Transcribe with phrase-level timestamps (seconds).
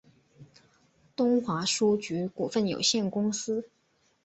[1.15, 3.69] 东华书局股份有限公司